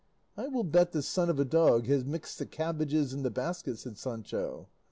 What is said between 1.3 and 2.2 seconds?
a dog has